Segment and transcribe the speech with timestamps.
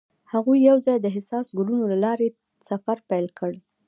[0.31, 2.27] هغوی یوځای د حساس ګلونه له لارې
[2.69, 3.51] سفر پیل کړ.